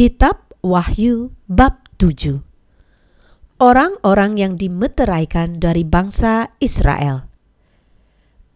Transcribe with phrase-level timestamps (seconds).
[0.00, 2.40] Kitab Wahyu bab 7
[3.60, 7.28] Orang-orang yang dimeteraikan dari bangsa Israel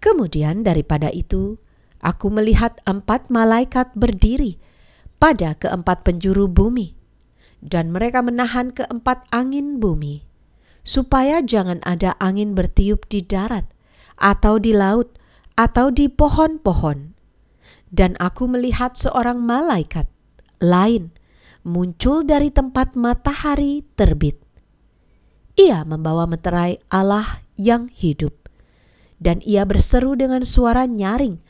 [0.00, 1.60] Kemudian daripada itu,
[2.00, 4.56] aku melihat empat malaikat berdiri
[5.20, 6.96] pada keempat penjuru bumi,
[7.60, 10.24] dan mereka menahan keempat angin bumi,
[10.80, 13.68] supaya jangan ada angin bertiup di darat,
[14.16, 15.12] atau di laut,
[15.60, 17.12] atau di pohon-pohon.
[17.92, 20.08] Dan aku melihat seorang malaikat
[20.64, 21.12] lain
[21.64, 24.36] muncul dari tempat matahari terbit.
[25.56, 28.36] Ia membawa meterai Allah yang hidup,
[29.16, 31.40] dan ia berseru dengan suara nyaring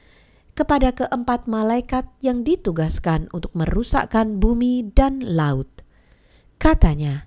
[0.55, 5.67] kepada keempat malaikat yang ditugaskan untuk merusakkan bumi dan laut.
[6.63, 7.27] Katanya,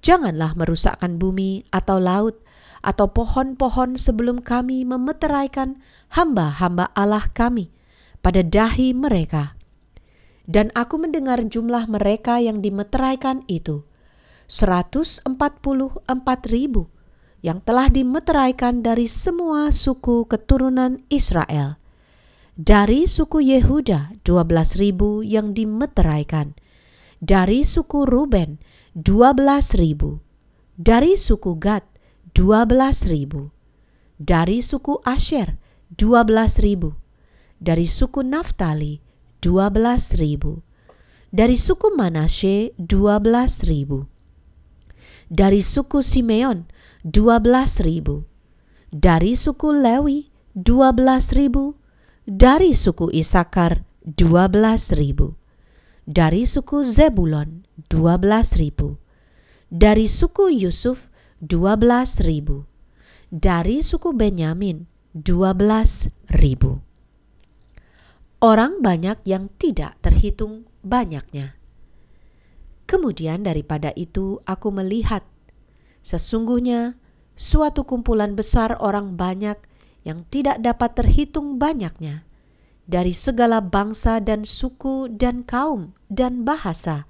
[0.00, 2.40] "Janganlah merusakkan bumi atau laut
[2.80, 5.76] atau pohon-pohon sebelum kami memeteraikan
[6.16, 7.68] hamba-hamba Allah kami
[8.24, 9.57] pada dahi mereka."
[10.48, 13.84] Dan aku mendengar jumlah mereka yang dimeteraikan itu,
[14.48, 15.28] 144
[16.48, 16.88] ribu
[17.44, 21.76] yang telah dimeteraikan dari semua suku keturunan Israel.
[22.58, 26.58] Dari suku Yehuda 12 ribu yang dimeteraikan.
[27.22, 28.58] Dari suku Ruben
[28.98, 30.18] 12 ribu.
[30.74, 31.86] Dari suku Gad
[32.34, 33.54] 12 ribu.
[34.18, 35.54] Dari suku Asher
[35.94, 36.98] 12 ribu.
[37.62, 39.07] Dari suku Naftali
[39.40, 40.66] 12 ribu.
[41.30, 44.08] Dari suku Manasye 12 ribu.
[45.30, 46.66] Dari suku Simeon
[47.04, 48.24] 12 ribu.
[48.90, 51.76] Dari suku Lewi 12 ribu.
[52.26, 55.36] Dari suku Isakar 12 ribu.
[56.08, 58.96] Dari suku Zebulon 12 ribu.
[59.68, 61.12] Dari suku Yusuf
[61.44, 62.64] 12 ribu.
[63.28, 66.87] Dari suku Benyamin 12 ribu
[68.38, 71.58] orang banyak yang tidak terhitung banyaknya.
[72.88, 75.26] Kemudian daripada itu aku melihat
[76.00, 76.96] sesungguhnya
[77.36, 79.60] suatu kumpulan besar orang banyak
[80.08, 82.24] yang tidak dapat terhitung banyaknya
[82.88, 87.04] dari segala bangsa dan suku dan kaum dan bahasa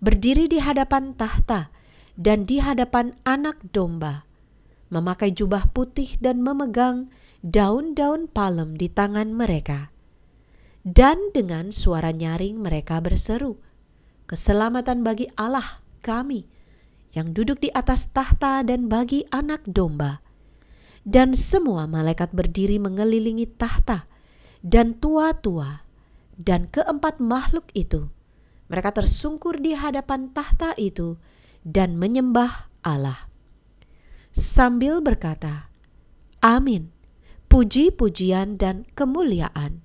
[0.00, 1.68] berdiri di hadapan tahta
[2.16, 4.24] dan di hadapan anak domba
[4.88, 7.12] memakai jubah putih dan memegang
[7.44, 9.91] daun-daun palem di tangan mereka
[10.92, 13.56] dan dengan suara nyaring mereka berseru,
[14.28, 16.44] "Keselamatan bagi Allah kami
[17.16, 20.20] yang duduk di atas tahta dan bagi anak domba."
[21.02, 24.04] Dan semua malaikat berdiri mengelilingi tahta
[24.60, 25.82] dan tua-tua
[26.36, 28.12] dan keempat makhluk itu.
[28.68, 31.18] Mereka tersungkur di hadapan tahta itu
[31.66, 33.26] dan menyembah Allah.
[34.30, 35.72] Sambil berkata,
[36.38, 36.94] Amin,
[37.50, 39.82] puji-pujian dan kemuliaan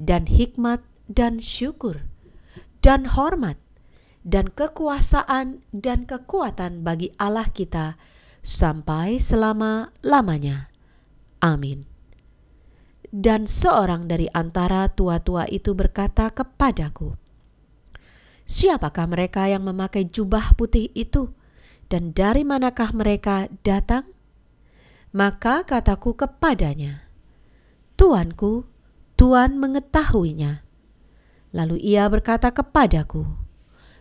[0.00, 2.06] dan hikmat dan syukur
[2.84, 3.56] dan hormat
[4.24, 8.00] dan kekuasaan dan kekuatan bagi Allah kita
[8.40, 10.72] sampai selama-lamanya.
[11.44, 11.88] Amin.
[13.14, 17.14] Dan seorang dari antara tua-tua itu berkata kepadaku,
[18.44, 21.32] Siapakah mereka yang memakai jubah putih itu,
[21.88, 24.08] dan dari manakah mereka datang?
[25.14, 27.06] Maka kataku kepadanya,
[27.94, 28.66] Tuanku,
[29.14, 30.66] Tuhan mengetahuinya.
[31.54, 33.22] Lalu ia berkata kepadaku,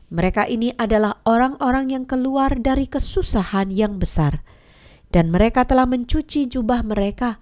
[0.09, 4.41] "Mereka ini adalah orang-orang yang keluar dari kesusahan yang besar,
[5.13, 7.37] dan mereka telah mencuci jubah mereka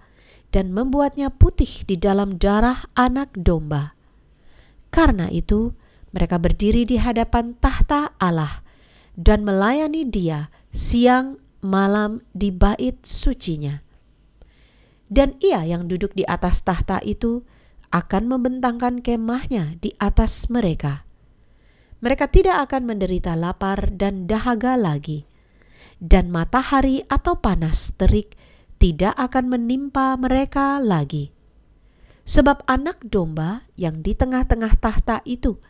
[0.51, 3.95] dan membuatnya putih di dalam darah anak domba.
[4.91, 5.71] Karena itu,
[6.11, 8.59] mereka berdiri di hadapan tahta Allah
[9.15, 13.79] dan melayani Dia siang malam di bait sucinya."
[15.07, 17.47] Dan ia yang duduk di atas tahta itu
[17.91, 21.03] akan membentangkan kemahnya di atas mereka.
[22.01, 25.27] Mereka tidak akan menderita lapar dan dahaga lagi,
[26.01, 28.33] dan matahari atau panas terik
[28.81, 31.29] tidak akan menimpa mereka lagi.
[32.25, 35.61] Sebab anak domba yang di tengah-tengah tahta itu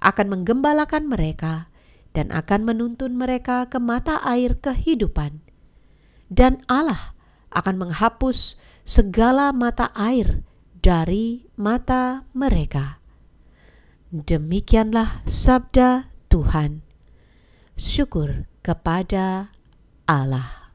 [0.00, 1.70] akan menggembalakan mereka
[2.16, 5.44] dan akan menuntun mereka ke mata air kehidupan.
[6.26, 7.14] Dan Allah
[7.54, 10.45] akan menghapus segala mata air
[10.86, 13.02] dari mata mereka.
[14.14, 16.86] Demikianlah sabda Tuhan.
[17.74, 19.50] Syukur kepada
[20.06, 20.65] Allah.